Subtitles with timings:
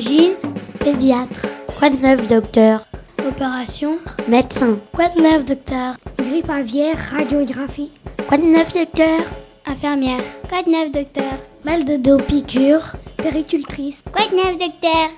[0.00, 1.46] Pédiatre.
[1.78, 2.86] Quoi de neuf, docteur?
[3.28, 4.78] Opération, Médecin.
[4.94, 5.96] quoi de neuf, docteur?
[6.18, 7.92] Grippe aviaire, radiographie.
[8.26, 9.20] Quoi de neuf, docteur?
[9.66, 11.32] Infirmière, quoi de neuf, docteur?
[11.66, 12.92] Mal de dos, piqûre.
[13.18, 14.02] Péricultrice.
[14.10, 15.10] Quoi de neuf, docteur?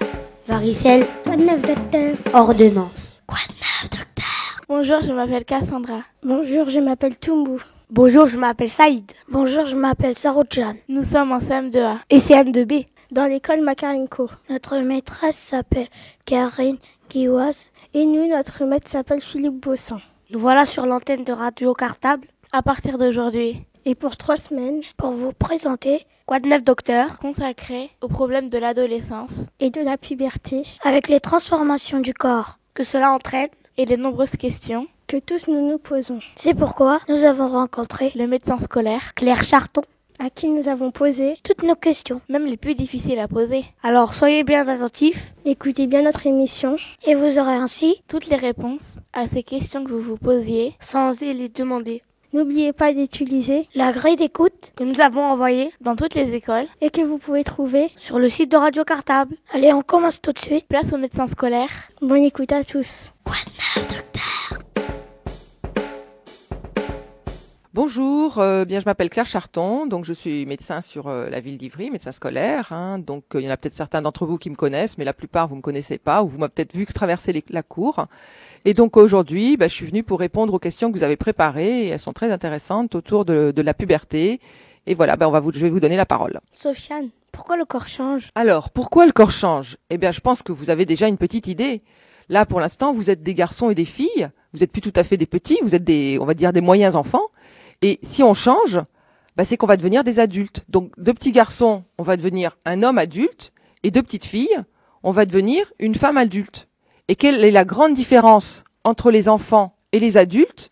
[0.49, 2.15] Varicelle, Quoi de neuf, docteur?
[2.35, 3.13] Ordonnance.
[3.29, 4.61] Quoi de neuf, docteur?
[4.69, 6.01] Bonjour, je m'appelle Cassandra.
[6.25, 7.63] Bonjour, je m'appelle Toumbu.
[7.89, 9.05] Bonjour, je m'appelle Saïd.
[9.31, 10.75] Bonjour, je m'appelle Saroujan.
[10.89, 11.99] Nous sommes en CM2A.
[12.11, 12.87] Et CM2B.
[13.13, 14.31] Dans l'école Makarenko.
[14.49, 15.89] Notre maîtresse s'appelle
[16.25, 16.79] Karine
[17.11, 17.71] Kiwas.
[17.93, 20.01] Et nous, notre maître s'appelle Philippe Bossan.
[20.31, 22.27] Nous voilà sur l'antenne de Radio Cartable.
[22.53, 27.19] À partir d'aujourd'hui, Et pour trois semaines, Pour vous présenter, Quoi de neuf, docteur?
[27.19, 32.59] Consacré au problème de l'adolescence et de la puberté, avec les transformations du corps.
[32.73, 37.25] Que cela entraîne et les nombreuses questions, que tous nous nous posons, C'est pourquoi nous
[37.25, 39.83] avons rencontré le médecin scolaire, Claire Charton.
[40.25, 42.21] À qui nous avons posé, toutes nos questions.
[42.29, 45.33] même les plus difficiles à poser, Alors soyez bien attentifs.
[45.45, 49.91] écoutez bien notre émission Et vous aurez ainsi toutes les réponses à ces questions que
[49.91, 52.03] vous vous posiez sans oser les demander.
[52.33, 54.73] N'oubliez pas d'utiliser la grille d'écoute.
[54.77, 56.67] Que nous avons envoyé dans toutes les écoles.
[56.81, 57.91] et que vous pouvez trouver.
[57.97, 59.37] sur le site de Radio Cartable.
[59.53, 60.67] Allez, on commence tout de suite.
[60.67, 61.69] Place au médecin scolaire.
[62.01, 63.13] Bonne écoute à tous.
[67.75, 71.57] Bonjour, euh, bien je m'appelle Claire Charton, donc je suis médecin sur euh, la ville
[71.57, 72.71] d'Ivry, médecin scolaire.
[72.71, 72.99] hein.
[72.99, 75.15] donc euh, il y en a peut-être certains d'entre vous qui me connaissent, mais la
[75.15, 78.07] plupart vous me connaissez pas ou vous m'avez peut-être vu traverser les- la cour.
[78.67, 81.87] Et donc aujourd'hui, bah, je suis venue pour répondre aux questions que vous avez préparées
[81.87, 84.39] et elles sont très intéressantes autour de, de la puberté.
[84.87, 86.41] Et voilà, bah, on va vous, je vais vous donner la parole.
[86.53, 88.29] Sofiane, pourquoi le corps change?
[88.35, 89.79] Alors, pourquoi le corps change?
[89.89, 91.81] Eh bien, je pense que vous avez déjà une petite idée.
[92.29, 94.29] Là, pour l'instant, vous êtes des garçons et des filles.
[94.53, 95.59] Vous n'êtes plus tout à fait des petits.
[95.63, 97.29] Vous êtes des, on va dire, des moyens enfants.
[97.83, 98.81] Et si on change,
[99.37, 100.65] bah, c'est qu'on va devenir des adultes.
[100.69, 103.53] Donc, de petits garçons, on va devenir un homme adulte.
[103.83, 104.63] Et de petites filles,
[105.03, 106.69] on va devenir une femme adulte.
[107.09, 110.71] Et quelle est la grande différence entre les enfants et les adultes?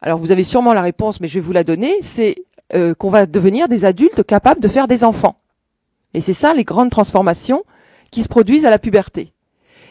[0.00, 2.02] Alors, vous avez sûrement la réponse, mais je vais vous la donner.
[2.02, 2.34] C'est
[2.74, 5.40] euh, qu'on va devenir des adultes capables de faire des enfants.
[6.14, 7.64] Et c'est ça les grandes transformations
[8.10, 9.32] qui se produisent à la puberté.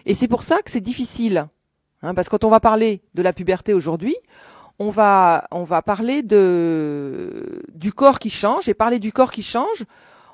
[0.05, 1.47] Et c'est pour ça que c'est difficile.
[2.01, 4.15] Hein, parce que quand on va parler de la puberté aujourd'hui,
[4.79, 8.67] on va, on va parler de, du corps qui change.
[8.69, 9.85] Et parler du corps qui change,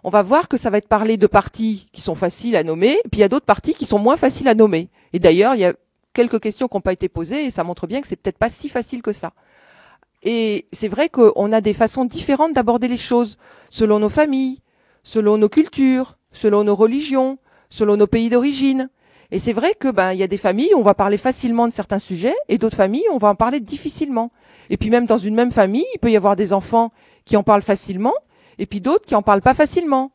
[0.03, 2.99] on va voir que ça va être parlé de parties qui sont faciles à nommer,
[3.11, 4.89] puis il y a d'autres parties qui sont moins faciles à nommer.
[5.13, 5.73] Et d'ailleurs, il y a
[6.13, 8.49] quelques questions qui n'ont pas été posées et ça montre bien que c'est peut-être pas
[8.49, 9.33] si facile que ça.
[10.21, 13.37] Et c'est vrai qu'on a des façons différentes d'aborder les choses
[13.69, 14.61] selon nos familles,
[15.03, 17.39] selon nos cultures, selon nos religions,
[17.69, 18.89] selon nos pays d'origine.
[19.31, 21.67] Et c'est vrai que ben il y a des familles où on va parler facilement
[21.67, 24.31] de certains sujets et d'autres familles où on va en parler difficilement.
[24.69, 26.91] Et puis même dans une même famille, il peut y avoir des enfants
[27.25, 28.13] qui en parlent facilement
[28.59, 30.11] et puis d'autres qui en parlent pas facilement.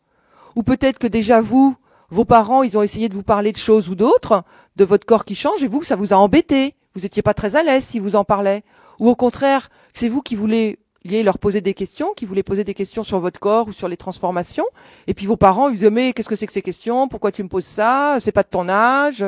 [0.57, 1.77] Ou peut-être que déjà vous,
[2.11, 4.43] vos parents, ils ont essayé de vous parler de choses ou d'autres,
[4.77, 6.75] de votre corps qui change et vous, ça vous a embêté.
[6.95, 8.63] Vous étiez pas très à l'aise si vous en parlez.
[8.99, 12.75] Ou au contraire, c'est vous qui voulez leur poser des questions, qui voulez poser des
[12.75, 14.67] questions sur votre corps ou sur les transformations.
[15.07, 17.09] Et puis vos parents, ils disaient, qu'est-ce que c'est que ces questions?
[17.09, 18.19] Pourquoi tu me poses ça?
[18.21, 19.25] C'est pas de ton âge.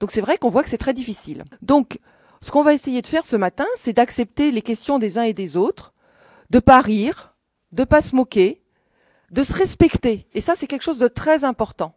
[0.00, 1.44] Donc c'est vrai qu'on voit que c'est très difficile.
[1.62, 1.98] Donc,
[2.42, 5.32] ce qu'on va essayer de faire ce matin, c'est d'accepter les questions des uns et
[5.32, 5.94] des autres,
[6.50, 7.34] de pas rire,
[7.72, 8.62] de pas se moquer,
[9.30, 10.26] de se respecter.
[10.34, 11.94] Et ça, c'est quelque chose de très important.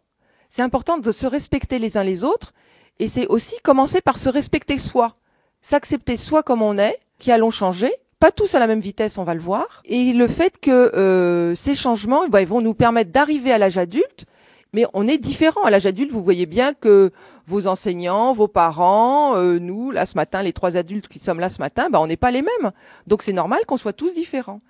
[0.48, 2.52] C'est important de se respecter les uns les autres,
[2.98, 5.14] et c'est aussi commencer par se respecter soi.
[5.60, 9.24] S'accepter soi comme on est, qui allons changer, pas tous à la même vitesse, on
[9.24, 13.10] va le voir, et le fait que euh, ces changements, ben, ils vont nous permettre
[13.10, 14.26] d'arriver à l'âge adulte,
[14.74, 16.12] mais on est différent à l'âge adulte.
[16.12, 17.10] Vous voyez bien que
[17.46, 21.48] vos enseignants, vos parents, euh, nous, là ce matin, les trois adultes qui sommes là
[21.48, 22.70] ce matin, ben, on n'est pas les mêmes.
[23.06, 24.60] Donc c'est normal qu'on soit tous différents.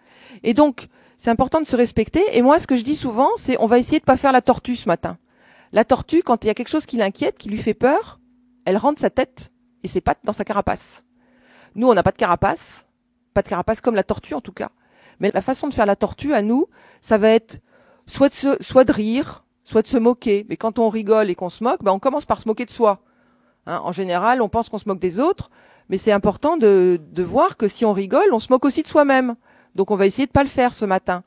[0.44, 0.86] Et donc
[1.18, 2.22] c'est important de se respecter.
[2.32, 4.42] Et moi, ce que je dis souvent, c'est on va essayer de pas faire la
[4.42, 5.18] tortue ce matin.
[5.72, 8.20] La tortue, quand il y a quelque chose qui l'inquiète, qui lui fait peur,
[8.64, 11.04] elle rentre sa tête et ses pattes dans sa carapace.
[11.74, 12.86] Nous, on n'a pas de carapace,
[13.34, 14.70] pas de carapace comme la tortue en tout cas.
[15.20, 16.66] Mais la façon de faire la tortue à nous,
[17.00, 17.60] ça va être
[18.06, 20.46] soit de, rire, soit de se moquer.
[20.48, 22.70] Mais quand on rigole et qu'on se moque, ben on commence par se moquer de
[22.70, 23.00] soi.
[23.66, 25.50] Hein, en général, on pense qu'on se moque des autres,
[25.90, 29.36] mais c'est important de, voir que si on rigole, on se moque aussi de soi-même.
[29.76, 31.22] Donc on va essayer de pas le faire ce matin.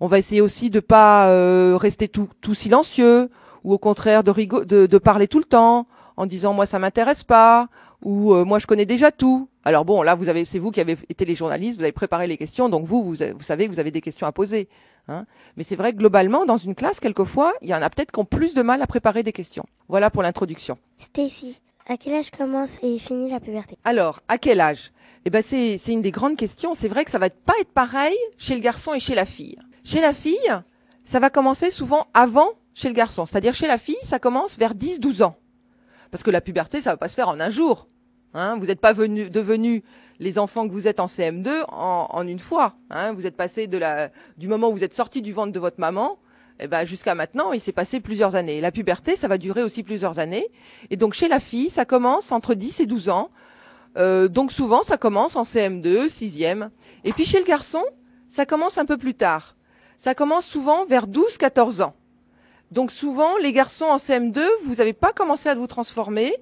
[0.00, 3.28] On va essayer aussi de pas euh, rester tout, tout silencieux
[3.64, 5.86] ou au contraire de, de parler tout le temps
[6.16, 7.68] en disant moi ça m'intéresse pas
[8.02, 9.48] ou euh, moi je connais déjà tout.
[9.64, 12.26] Alors bon là vous avez c'est vous qui avez été les journalistes, vous avez préparé
[12.26, 14.68] les questions donc vous vous, vous savez que vous avez des questions à poser.
[15.08, 15.26] Hein.
[15.56, 18.20] Mais c'est vrai que globalement dans une classe quelquefois il y en a peut-être qui
[18.20, 19.64] ont plus de mal à préparer des questions.
[19.88, 20.78] Voilà pour l'introduction.
[20.98, 23.76] Stacy, à quel âge commence et finit la puberté?
[23.84, 24.92] Alors, à quel âge?
[25.24, 26.74] Eh ben, c'est c'est une des grandes questions.
[26.74, 29.56] C'est vrai que ça va pas être pareil chez le garçon et chez la fille.
[29.84, 30.52] Chez la fille,
[31.04, 33.26] ça va commencer souvent avant chez le garçon.
[33.26, 35.36] C'est-à-dire chez la fille, ça commence vers 10-12 ans.
[36.10, 37.88] Parce que la puberté, ça va pas se faire en un jour.
[38.34, 39.82] Hein, vous n'êtes pas venu, devenus
[40.18, 42.74] les enfants que vous êtes en CM2 en, en une fois.
[42.90, 43.12] Hein.
[43.12, 45.80] Vous êtes passé de la, du moment où vous êtes sorti du ventre de votre
[45.80, 46.18] maman
[46.60, 48.60] eh ben, jusqu'à maintenant, il s'est passé plusieurs années.
[48.60, 50.46] La puberté, ça va durer aussi plusieurs années.
[50.90, 53.30] Et donc chez la fille, ça commence entre 10 et 12 ans.
[53.96, 56.68] Euh, donc souvent, ça commence en CM2, 6e.
[57.04, 57.82] Et puis chez le garçon,
[58.28, 59.56] ça commence un peu plus tard.
[59.98, 61.94] Ça commence souvent vers 12-14 ans.
[62.70, 66.32] Donc souvent, les garçons en CM2, vous n'avez pas commencé à vous transformer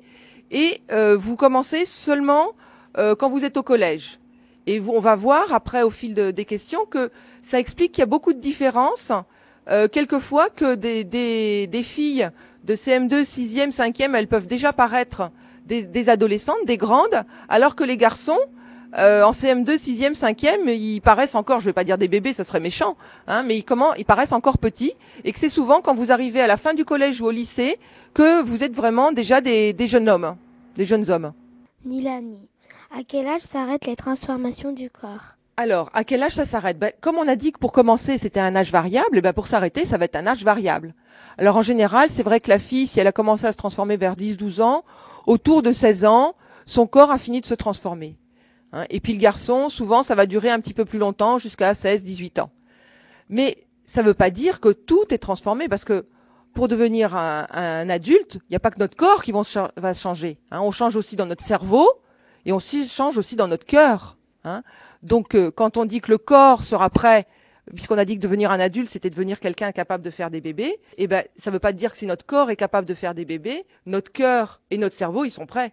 [0.51, 2.53] et euh, vous commencez seulement
[2.99, 4.19] euh, quand vous êtes au collège.
[4.67, 7.11] Et vous, on va voir après au fil de, des questions que
[7.43, 9.13] ça explique qu'il y a beaucoup de différences.
[9.69, 12.31] Euh, quelquefois que des, des, des, filles
[12.65, 15.31] de CM2, 6e, 5e, elles peuvent déjà paraître
[15.67, 18.39] des, des adolescentes, des grandes, alors que les garçons,
[18.99, 22.45] euh, en CM2, 6e, 5e, ils paraissent encore, je vais pas dire des bébés, ça
[22.45, 22.97] serait méchant,
[23.27, 24.95] hein, mais ils, comment, ils paraissent encore petits,
[25.25, 27.79] et que c'est souvent quand vous arrivez à la fin du collège ou au lycée
[28.15, 30.37] que vous êtes vraiment déjà des, des jeunes hommes,
[30.77, 31.33] des jeunes hommes.
[31.85, 32.49] Nilani,
[32.91, 35.37] à quel âge s'arrêtent les transformations du corps?
[35.57, 36.79] Alors, à quel âge ça s'arrête?
[36.79, 39.85] Ben, Comme on a dit que pour commencer, c'était un âge variable, ben pour s'arrêter,
[39.85, 40.95] ça va être un âge variable.
[41.37, 43.97] Alors, en général, c'est vrai que la fille, si elle a commencé à se transformer
[43.97, 44.85] vers 10-12 ans,
[45.27, 46.35] autour de 16 ans,
[46.65, 48.17] son corps a fini de se transformer.
[48.73, 48.85] Hein.
[48.91, 52.41] Et puis le garçon, souvent, ça va durer un petit peu plus longtemps, jusqu'à 16-18
[52.41, 52.51] ans.
[53.29, 56.07] Mais ça ne veut pas dire que tout est transformé, parce que
[56.55, 60.39] pour devenir un, un adulte, il n'y a pas que notre corps qui va changer.
[60.51, 60.61] Hein.
[60.63, 61.89] On change aussi dans notre cerveau,
[62.45, 64.17] et on change aussi dans notre cœur.
[64.45, 64.63] Hein.
[65.03, 67.27] Donc, euh, quand on dit que le corps sera prêt,
[67.75, 70.81] puisqu'on a dit que devenir un adulte, c'était devenir quelqu'un capable de faire des bébés,
[70.97, 73.15] eh ben, ça ne veut pas dire que si notre corps est capable de faire
[73.15, 75.73] des bébés, notre cœur et notre cerveau, ils sont prêts.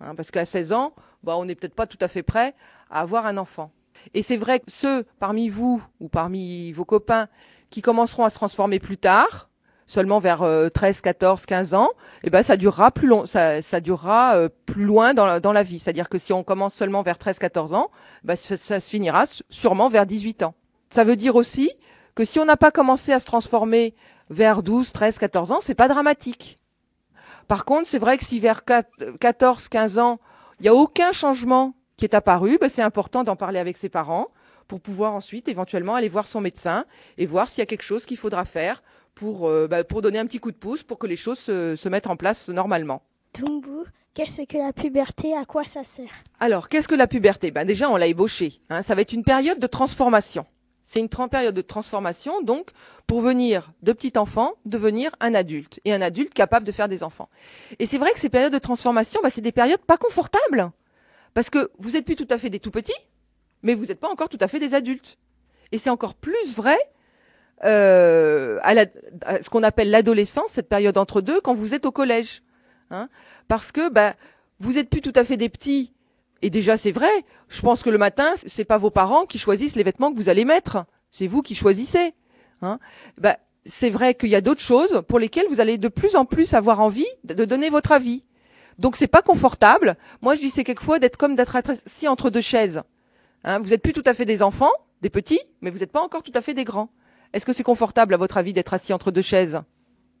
[0.00, 0.94] Hein, parce qu'à 16 ans,
[1.26, 2.54] bah, on n'est peut-être pas tout à fait prêt
[2.88, 3.72] à avoir un enfant.
[4.14, 7.26] Et c'est vrai que ceux parmi vous ou parmi vos copains
[7.68, 9.48] qui commenceront à se transformer plus tard,
[9.88, 11.90] seulement vers 13, 14, 15 ans,
[12.22, 15.52] eh ben ça durera plus long, ça, ça durera euh, plus loin dans la, dans
[15.52, 15.80] la vie.
[15.80, 17.90] C'est-à-dire que si on commence seulement vers 13, 14 ans,
[18.22, 20.54] ben ça, ça, se finira sûrement vers 18 ans.
[20.90, 21.72] Ça veut dire aussi
[22.14, 23.94] que si on n'a pas commencé à se transformer
[24.30, 26.60] vers 12, 13, 14 ans, c'est pas dramatique.
[27.48, 30.18] Par contre, c'est vrai que si vers 14, 15 ans,
[30.60, 33.88] il n'y a aucun changement qui est apparu, ben c'est important d'en parler avec ses
[33.88, 34.28] parents
[34.68, 36.84] pour pouvoir ensuite éventuellement aller voir son médecin
[37.18, 38.82] et voir s'il y a quelque chose qu'il faudra faire
[39.14, 41.76] pour, euh, bah, pour donner un petit coup de pouce pour que les choses se,
[41.76, 43.02] se mettent en place normalement.
[43.32, 46.24] Tumbu, qu'est-ce que la puberté À quoi ça sert?
[46.40, 47.50] Alors, qu'est-ce que la puberté?
[47.50, 48.60] Ben Déjà, on l'a ébauché.
[48.68, 50.46] Hein, ça va être une période de transformation.
[50.86, 52.70] C'est une période de transformation, donc,
[53.06, 57.02] pour venir de petit enfant, devenir un adulte, et un adulte capable de faire des
[57.02, 57.28] enfants.
[57.78, 60.70] Et c'est vrai que ces périodes de transformation, ben, c'est des périodes pas confortables,
[61.34, 62.94] parce que vous n'êtes plus tout à fait des tout petits,
[63.62, 65.18] mais vous n'êtes pas encore tout à fait des adultes.
[65.72, 66.78] Et c'est encore plus vrai
[67.64, 68.74] euh, à,
[69.42, 72.42] ce qu'on appelle l'adolescence, cette période entre deux, quand vous êtes au collège.
[72.90, 73.08] Hein
[73.48, 74.14] Parce que bah,
[74.60, 75.92] vous êtes plus tout à fait des petits.
[76.42, 77.10] Et déjà, c'est vrai.
[77.48, 80.28] Je pense que le matin, c'est pas vos parents qui choisissent les vêtements que vous
[80.28, 80.84] allez mettre.
[81.10, 82.14] C'est vous qui choisissez.
[82.62, 82.78] Hein
[83.18, 86.24] bah, c'est vrai qu'il y a d'autres choses pour lesquelles vous allez de plus en
[86.24, 88.24] plus avoir envie de donner votre avis.
[88.78, 89.96] Donc c'est pas confortable.
[90.22, 92.82] Moi, je dis c'est quelquefois d'être comme d'être assis entre deux chaises.
[93.44, 94.72] Hein vous êtes plus tout à fait des enfants,
[95.02, 96.90] des petits, mais vous n'êtes pas encore tout à fait des grands.
[97.32, 99.60] Est-ce que c'est confortable, à votre avis, d'être assis entre deux chaises?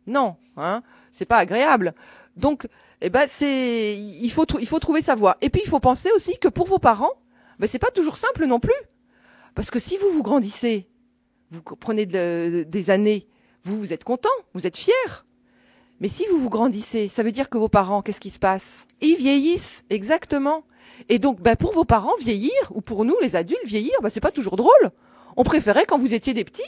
[0.06, 0.82] Non, hein,
[1.12, 1.94] c'est pas agréable.
[2.36, 2.68] Donc,
[3.00, 5.36] eh ben, c'est, il faut, il faut trouver sa voie.
[5.40, 7.12] Et puis, il faut penser aussi que pour vos parents,
[7.58, 8.72] ben, c'est pas toujours simple non plus,
[9.54, 10.88] parce que si vous vous grandissez,
[11.50, 13.28] vous prenez de, des années,
[13.62, 15.26] vous vous êtes content, vous êtes fier.
[16.00, 18.86] Mais si vous vous grandissez, ça veut dire que vos parents, qu'est-ce qui se passe?
[19.00, 20.64] Ils vieillissent, exactement.
[21.08, 24.20] Et donc, ben, pour vos parents, vieillir, ou pour nous, les adultes, vieillir, ben, c'est
[24.20, 24.90] pas toujours drôle.
[25.36, 26.62] On préférait quand vous étiez des petits,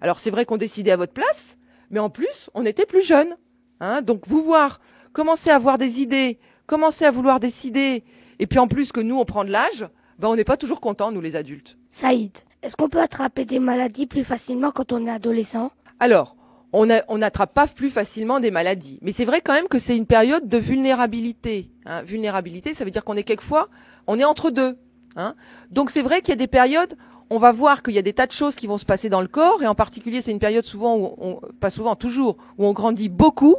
[0.00, 1.57] alors c'est vrai qu'on décidait à votre place,
[1.90, 3.36] mais en plus, on était plus jeunes.
[3.80, 4.80] Hein Donc vous voir,
[5.12, 8.04] commencer à avoir des idées, commencer à vouloir décider,
[8.38, 10.80] et puis en plus que nous, on prend de l'âge, ben on n'est pas toujours
[10.80, 11.78] contents, nous les adultes.
[11.90, 15.70] Saïd, est-ce qu'on peut attraper des maladies plus facilement quand on est adolescent?
[16.00, 16.36] Alors,
[16.72, 18.98] on n'attrape pas plus facilement des maladies.
[19.02, 21.70] Mais c'est vrai quand même que c'est une période de vulnérabilité.
[21.86, 22.02] Hein.
[22.02, 23.68] Vulnérabilité, ça veut dire qu'on est quelquefois,
[24.06, 24.76] on est entre deux.
[25.16, 25.34] Hein.
[25.70, 26.96] Donc c'est vrai qu'il y a des périodes
[27.30, 29.20] on va voir qu'il y a des tas de choses qui vont se passer dans
[29.20, 32.66] le corps, et en particulier, c'est une période souvent où on, pas souvent, toujours, où
[32.66, 33.56] on grandit beaucoup,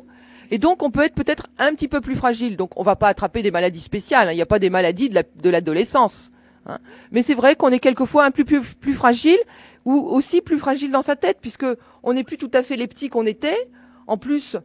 [0.52, 2.58] et donc on peut être peut-être un petit peu plus fragile.
[2.58, 4.30] Donc on va pas attraper des maladies spéciales.
[4.30, 4.32] Hein.
[4.32, 6.32] Il n'y a pas des maladies de l'adolescence.
[6.66, 6.80] hein.
[7.12, 9.38] Mais c'est vrai qu'on est quelquefois un peu plus, plus fragile,
[9.86, 11.66] ou aussi plus fragile dans sa tête, puisque
[12.02, 13.70] on n'est plus tout à fait les petits qu'on était.
[14.08, 14.58] En plus,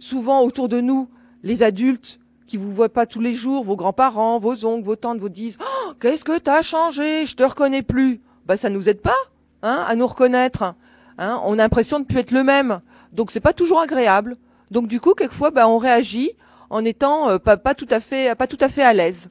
[0.00, 1.08] souvent autour de nous,
[1.44, 5.20] les adultes qui vous voient pas tous les jours, vos grands-parents, vos oncles, vos tantes
[5.20, 7.24] vous disent oh, "Qu'est-ce que t'as changé?
[7.26, 9.14] Je te reconnais plus." Bah, ça nous aide pas
[9.62, 10.74] hein, à nous reconnaître.
[11.18, 11.40] Hein.
[11.44, 12.80] On a l'impression de plus être le même.
[13.12, 14.36] Donc c'est pas toujours agréable.
[14.72, 16.32] Donc du coup, quelquefois, bah, on réagit
[16.68, 19.28] en étant euh, pas, pas tout à fait, pas tout à fait à l'aise.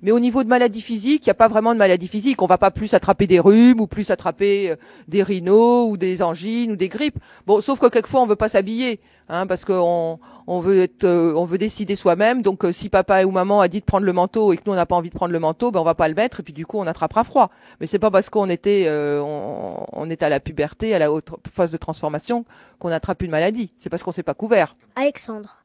[0.00, 2.40] Mais au niveau de maladie physique, il n'y a pas vraiment de maladie physique.
[2.40, 4.76] On va pas plus attraper des rhumes ou plus attraper euh,
[5.08, 7.18] des rhinos ou des angines ou des grippes.
[7.48, 10.20] Bon, sauf que quelquefois on veut pas s'habiller, hein, parce qu'on
[10.52, 12.42] on veut être, euh, on veut décider soi-même.
[12.42, 14.72] Donc euh, si papa ou maman a dit de prendre le manteau et que nous
[14.72, 16.42] on n'a pas envie de prendre le manteau, ben on va pas le mettre et
[16.42, 17.50] puis du coup on attrapera froid.
[17.80, 21.30] Mais c'est pas parce qu'on était, on, on est à la puberté, à la haute
[21.52, 22.44] phase de transformation
[22.80, 23.72] qu'on attrape une maladie.
[23.78, 24.74] C'est parce qu'on s'est pas couvert.
[24.96, 25.58] Alexandre,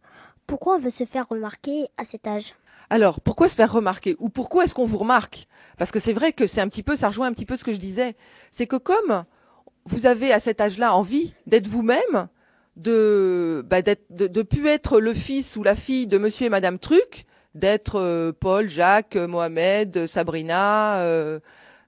[0.45, 2.53] pourquoi on veut se faire remarquer à cet âge?
[2.91, 4.15] Alors, pourquoi se faire remarquer?
[4.19, 5.47] Ou pourquoi est-ce qu'on vous remarque?
[5.79, 7.63] Parce que c'est vrai que c'est un petit peu, ça rejoint un petit peu ce
[7.63, 8.15] que je disais.
[8.51, 9.23] C'est que comme
[9.85, 12.27] vous avez à cet âge-là envie d'être vous-même,
[12.75, 16.79] de, bah, de, de pu être le fils ou la fille de monsieur et madame
[16.79, 21.39] Truc, d'être euh, Paul, Jacques, Mohamed, Sabrina, euh,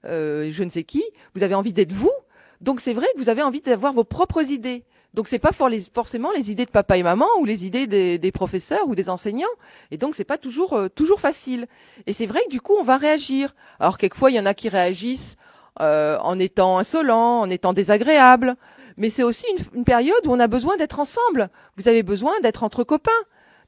[0.06, 1.04] euh, je ne sais qui,
[1.34, 2.12] vous avez envie d'être vous.
[2.60, 4.84] Donc c'est vrai que vous avez envie d'avoir vos propres idées.
[5.14, 8.32] Donc c'est pas forcément les idées de papa et maman ou les idées des, des
[8.32, 9.46] professeurs ou des enseignants.
[9.90, 11.66] Et donc c'est pas toujours euh, toujours facile.
[12.06, 13.54] Et c'est vrai que du coup on va réagir.
[13.80, 15.36] Alors quelquefois il y en a qui réagissent
[15.80, 18.56] euh, en étant insolents, en étant désagréables.
[18.98, 21.48] Mais c'est aussi une, une période où on a besoin d'être ensemble.
[21.76, 23.10] Vous avez besoin d'être entre copains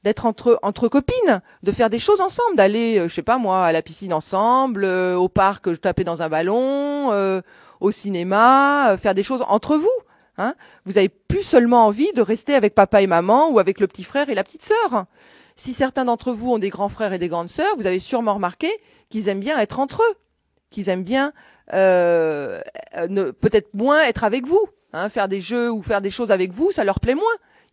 [0.03, 3.67] d'être entre entre copines, de faire des choses ensemble, d'aller, euh, je sais pas moi,
[3.67, 7.43] à la piscine ensemble, euh, au parc, je tapais dans un ballon, euh,
[7.81, 9.89] au cinéma, euh, faire des choses entre vous.
[10.39, 10.55] Hein
[10.87, 14.05] vous avez plus seulement envie de rester avec papa et maman ou avec le petit
[14.05, 15.05] frère et la petite sœur.
[15.55, 18.35] Si certains d'entre vous ont des grands frères et des grandes sœurs, vous avez sûrement
[18.35, 18.71] remarqué
[19.11, 20.15] qu'ils aiment bien être entre eux,
[20.71, 21.35] qu'ils aiment bien
[21.75, 22.63] euh,
[23.41, 26.73] peut-être moins être avec vous, hein, faire des jeux ou faire des choses avec vous,
[26.73, 27.25] ça leur plaît moins.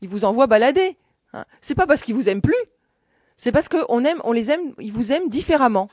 [0.01, 0.97] Ils vous envoient balader.
[1.33, 1.45] Hein.
[1.61, 2.55] C'est pas parce qu'ils vous aiment plus,
[3.37, 5.89] c'est parce qu'on aime, on les aime, ils vous aiment différemment.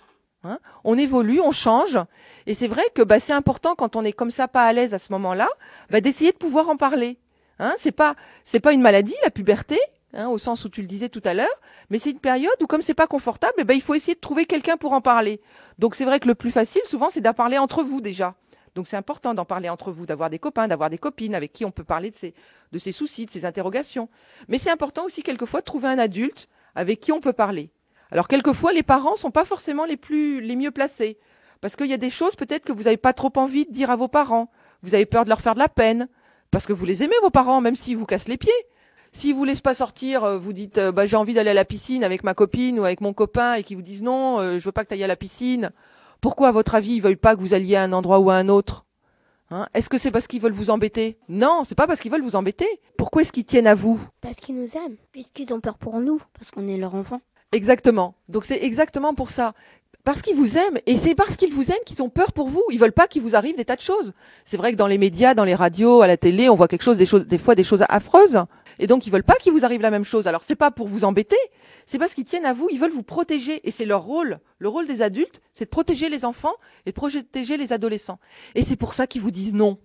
[0.46, 0.58] Hein.
[0.84, 1.98] on évolue, on change,
[2.46, 4.92] et c'est vrai que bah, c'est important quand on est comme ça pas à l'aise
[4.92, 5.48] à ce moment-là,
[5.88, 7.16] bah, d'essayer de pouvoir en parler.
[7.58, 8.14] Hein, c'est pas
[8.44, 9.78] c'est pas une maladie la puberté,
[10.12, 11.48] hein, au sens où tu le disais tout à l'heure,
[11.88, 14.20] mais c'est une période où comme c'est pas confortable, eh ben, il faut essayer de
[14.20, 15.40] trouver quelqu'un pour en parler.
[15.78, 18.34] Donc c'est vrai que le plus facile souvent c'est d'en parler entre vous déjà.
[18.74, 21.64] Donc c'est important d'en parler entre vous, d'avoir des copains, d'avoir des copines avec qui
[21.64, 22.34] on peut parler de ses,
[22.72, 24.08] de soucis, de ses interrogations.
[24.48, 27.70] Mais c'est important aussi quelquefois de trouver un adulte avec qui on peut parler.
[28.10, 31.18] Alors quelquefois les parents sont pas forcément les plus les mieux placés
[31.60, 33.90] parce qu'il y a des choses peut-être que vous n'avez pas trop envie de dire
[33.90, 34.50] à vos parents.
[34.82, 36.08] Vous avez peur de leur faire de la peine
[36.50, 38.52] parce que vous les aimez vos parents même s'ils vous cassent les pieds.
[39.12, 41.64] S'ils vous laissent pas sortir, euh, vous dites euh, bah, j'ai envie d'aller à la
[41.64, 44.64] piscine avec ma copine ou avec mon copain et qu'ils vous disent non, euh, je
[44.64, 45.70] veux pas que tu ailles à la piscine.
[46.24, 48.36] Pourquoi à votre avis ils veulent pas que vous alliez à un endroit ou à
[48.36, 48.86] un autre
[49.50, 49.66] Hein?
[49.74, 51.18] Est-ce que c'est parce qu'ils veulent vous embêter?
[51.28, 52.66] Non, c'est pas parce qu'ils veulent vous embêter.
[52.96, 54.00] Pourquoi est-ce qu'ils tiennent à vous?
[54.22, 54.96] Parce qu'ils nous aiment.
[55.12, 56.18] Puisqu'ils ont peur pour nous.
[56.32, 57.20] Parce qu'on est leur enfant.
[57.52, 58.14] Exactement.
[58.30, 59.52] Donc c'est exactement pour ça.
[60.02, 62.62] Parce qu'ils vous aiment, et c'est parce qu'ils vous aiment qu'ils ont peur pour vous.
[62.70, 64.14] Ils veulent pas qu'il vous arrive des tas de choses.
[64.46, 66.84] C'est vrai que dans les médias, dans les radios, à la télé, on voit quelque
[66.84, 68.42] chose, des choses, des fois des choses affreuses.
[68.78, 70.26] Et donc ils veulent pas qu'il vous arrive la même chose.
[70.26, 71.36] Alors c'est pas pour vous embêter,
[71.86, 73.66] c'est parce qu'ils tiennent à vous, ils veulent vous protéger.
[73.66, 74.40] Et c'est leur rôle.
[74.58, 76.54] Le rôle des adultes, c'est de protéger les enfants
[76.86, 78.18] et de protéger les adolescents.
[78.54, 79.78] Et c'est pour ça qu'ils vous disent non.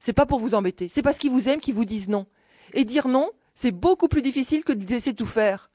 [0.00, 0.88] C'est pas pour vous embêter.
[0.88, 2.26] C'est parce qu'ils vous aiment qu'ils vous disent non.
[2.72, 5.70] Et dire non, c'est beaucoup plus difficile que de laisser tout faire.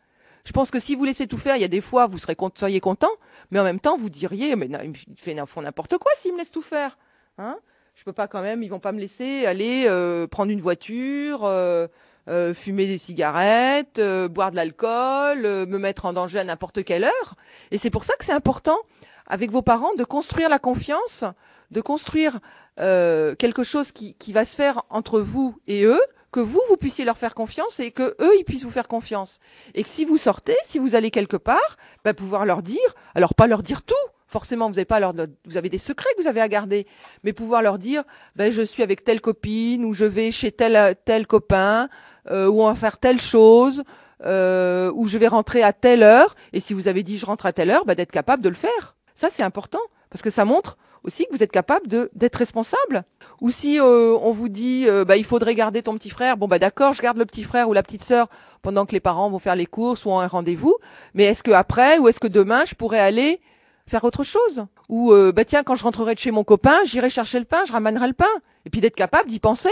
[0.46, 2.36] Je pense que si vous laissez tout faire, il y a des fois, vous serez,
[2.56, 3.12] seriez content,
[3.51, 6.51] mais en même temps, vous diriez, mais non, ils font n'importe quoi s'ils me laissent
[6.51, 6.98] tout faire.
[7.38, 7.58] Hein?
[7.96, 11.44] Je peux pas quand même, ils vont pas me laisser aller euh, prendre une voiture,
[11.44, 11.88] euh,
[12.30, 16.84] euh, fumer des cigarettes, euh, boire de l'alcool, euh, me mettre en danger à n'importe
[16.84, 17.36] quelle heure.
[17.72, 18.78] Et c'est pour ça que c'est important,
[19.26, 21.26] avec vos parents, de construire la confiance,
[21.72, 22.40] de construire
[22.78, 26.00] quelque chose qui, qui va se faire entre vous et eux,
[26.32, 29.40] que vous, vous puissiez leur faire confiance et que eux, ils puissent vous faire confiance.
[29.74, 33.34] Et que si vous sortez, si vous allez quelque part, bah, pouvoir leur dire, alors
[33.34, 33.96] pas leur dire tout,
[34.30, 35.14] forcément vous avez pas leur,
[35.46, 36.88] vous avez des secrets que vous avez à garder,
[37.24, 38.04] mais pouvoir leur dire,
[38.36, 41.90] ben je suis avec telle copine ou je vais chez tel tel copain
[42.30, 43.84] euh, ou on va faire telle chose
[44.26, 46.36] euh, ou je vais rentrer à telle heure.
[46.54, 48.56] Et si vous avez dit je rentre à telle heure, ben, d'être capable de le
[48.56, 48.96] faire.
[49.16, 53.04] Ça c'est important parce que ça montre aussi que vous êtes capable de d'être responsable.
[53.42, 56.48] Ou si euh, on vous dit euh, bah il faudrait garder ton petit frère, bon
[56.48, 58.28] bah d'accord, je garde le petit frère ou la petite sœur
[58.62, 60.76] pendant que les parents vont faire les courses ou ont un rendez-vous.
[61.14, 63.42] Mais est-ce que après ou est-ce que demain je pourrais aller
[63.89, 67.10] faire autre chose Ou euh, bah tiens quand je rentrerai de chez mon copain, j'irai
[67.10, 68.25] chercher le pain, je ramènerai le pain.
[68.65, 69.72] Et puis d'être capable d'y penser.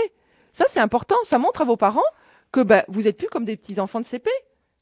[0.51, 1.15] Ça c'est important.
[1.23, 2.01] Ça montre à vos parents
[2.51, 4.29] que bah vous êtes plus comme des petits enfants de CP,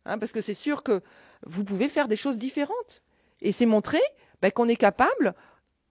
[0.06, 1.02] hein, parce que c'est sûr que
[1.46, 3.04] vous pouvez faire des choses différentes.
[3.42, 4.02] Et c'est montrer
[4.42, 5.36] bah, qu'on est capable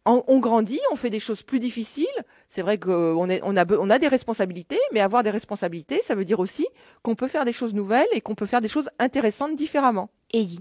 [0.06, 2.06] on, grandit, on fait des choses plus difficiles.
[2.48, 6.24] C'est vrai qu'on on a, on a des responsabilités, mais avoir des responsabilités, ça veut
[6.24, 6.66] dire aussi
[7.02, 10.10] qu'on peut faire des choses nouvelles et qu'on peut faire des choses intéressantes différemment.
[10.32, 10.60] Eddie,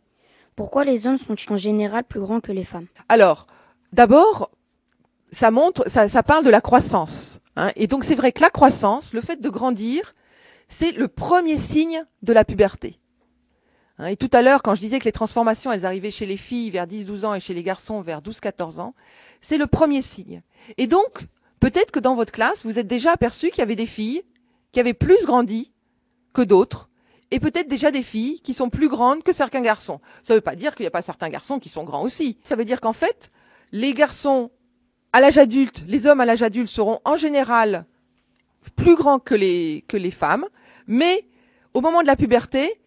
[0.56, 2.88] pourquoi les hommes sont en général plus grands que les femmes?
[3.10, 3.48] Alors,
[3.92, 4.52] d'abord,
[5.32, 7.40] ça montre, ça, ça, parle de la croissance.
[7.56, 10.14] Hein, et donc c'est vrai que la croissance, le fait de grandir,
[10.68, 13.00] c'est le premier signe de la puberté.
[14.00, 16.38] Hein, et tout à l'heure, quand je disais que les transformations, elles arrivaient chez les
[16.38, 18.96] filles vers 10-12 ans et chez les garçons vers 12-14 ans,
[19.42, 20.42] c'est le premier signe.
[20.78, 21.28] Et donc,
[21.60, 24.24] peut-être que dans votre classe, vous êtes déjà aperçu qu'il y avait des filles
[24.72, 25.72] qui avaient plus grandi
[26.34, 26.90] que d'autres,
[27.34, 30.00] et peut-être déjà des filles qui sont plus grandes que certains garçons.
[30.22, 32.38] Ça ne veut pas dire qu'il n'y a pas certains garçons qui sont grands aussi.
[32.44, 33.32] Ça veut dire qu'en fait,
[33.72, 34.52] les garçons
[35.14, 37.88] à l'âge adulte, les hommes à l'âge adulte seront en général
[38.76, 40.46] plus grands que les, femmes,
[40.86, 41.26] mais
[41.74, 42.80] au moment de la puberté,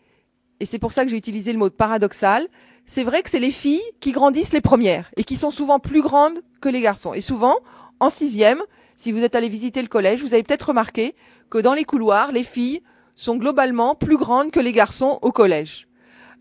[0.60, 2.46] et c'est pour ça que j'ai utilisé le mot paradoxal,
[2.84, 6.02] c'est vrai que c'est les filles qui grandissent les premières et qui sont souvent plus
[6.02, 7.14] grandes que les garçons.
[7.14, 7.56] Et souvent,
[7.98, 8.62] en sixième,
[8.94, 11.16] si vous êtes allé visiter le collège, vous avez peut-être remarqué
[11.50, 12.80] que dans les couloirs, les filles
[13.16, 15.88] sont globalement plus grandes que les garçons au collège.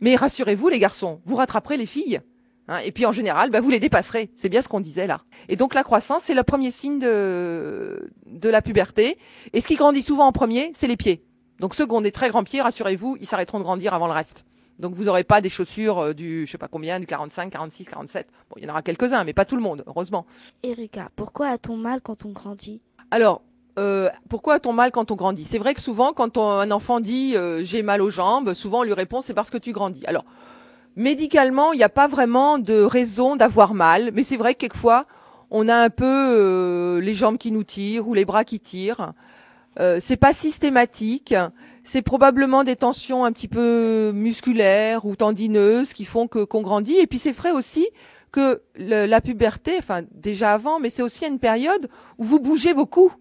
[0.01, 2.21] Mais rassurez-vous, les garçons, vous rattraperez les filles.
[2.67, 4.29] Hein, et puis en général, bah, vous les dépasserez.
[4.35, 5.21] C'est bien ce qu'on disait là.
[5.49, 9.17] Et donc la croissance, c'est le premier signe de, de la puberté.
[9.53, 11.23] Et ce qui grandit souvent en premier, c'est les pieds.
[11.59, 14.13] Donc ceux qui ont des très grands pieds, rassurez-vous, ils s'arrêteront de grandir avant le
[14.13, 14.45] reste.
[14.79, 17.87] Donc vous n'aurez pas des chaussures euh, du, je sais pas combien, du 45, 46,
[17.89, 18.27] 47.
[18.49, 20.25] Bon, il y en aura quelques-uns, mais pas tout le monde, heureusement.
[20.63, 22.81] Erika, pourquoi a-t-on mal quand on grandit?
[23.11, 23.41] Alors,
[23.77, 25.43] euh, pourquoi a-t-on mal quand on grandit?
[25.43, 28.79] C'est vrai que souvent, quand on, un enfant dit euh, j'ai mal aux jambes, souvent
[28.79, 30.05] on lui répond c'est parce que tu grandis.
[30.05, 30.25] Alors,
[30.95, 35.05] médicalement, il n'y a pas vraiment de raison d'avoir mal, mais c'est vrai que quelquefois,
[35.51, 39.13] on a un peu euh, les jambes qui nous tirent ou les bras qui tirent.
[39.79, 41.35] Euh, c'est pas systématique.
[41.83, 46.97] C'est probablement des tensions un petit peu musculaires ou tendineuses qui font que qu'on grandit.
[46.97, 47.87] Et puis c'est vrai aussi
[48.31, 53.13] que la puberté, enfin déjà avant, mais c'est aussi une période où vous bougez beaucoup.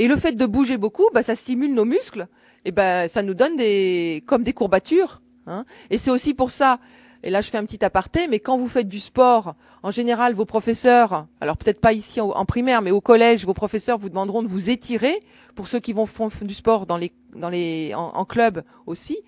[0.00, 2.26] Et le fait de bouger beaucoup, bah, ça stimule nos muscles.
[2.64, 5.20] Et ben ça nous donne des comme des courbatures.
[5.46, 5.66] Hein.
[5.90, 6.80] Et c'est aussi pour ça
[7.22, 10.32] et là je fais un petit aparté, mais quand vous faites du sport, en général,
[10.32, 14.42] vos professeurs, alors peut-être pas ici en, primaire, mais au collège, vos professeurs vous demanderont
[14.42, 15.22] de vous étirer,
[15.54, 19.18] pour ceux qui vont faire du sport dans les, dans les, en, club aussi.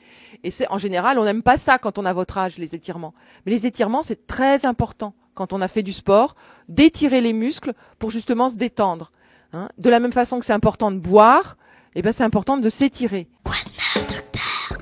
[0.42, 3.12] Et c'est en général, on n'aime pas ça quand on a votre âge, les étirements.
[3.44, 6.34] Mais les étirements, c'est très important quand on a fait du sport,
[6.68, 9.12] d'étirer les muscles pour justement se détendre.
[9.54, 9.68] Hein.
[9.76, 11.56] De la même façon que c'est important de boire,
[11.94, 13.28] et eh ben c'est important de s'étirer.
[13.44, 14.78] Quoi de neuf, docteur?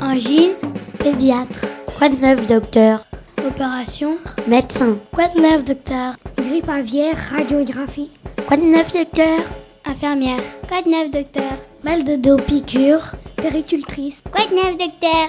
[0.00, 0.52] Angine,
[0.98, 1.66] pédiatre.
[1.96, 3.06] Quoi de neuf, docteur?
[3.46, 4.16] Opération,
[4.48, 4.98] médecin.
[5.12, 6.16] Quoi de neuf, docteur?
[6.36, 8.10] Grippe aviaire, radiographie.
[8.48, 9.38] Quoi de neuf, docteur?
[9.84, 10.40] Infirmière.
[10.68, 11.52] Quoi de neuf, docteur?
[11.84, 13.12] Mal de dos, piqûre.
[13.48, 14.22] Péricultrice.
[14.32, 15.28] Quoi de neuf, docteur?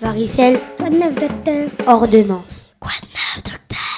[0.00, 0.58] Varicelle.
[0.78, 1.68] Quoi de neuf, docteur?
[1.86, 2.66] Ordonnance.
[2.80, 3.91] Quoi de neuf, docteur?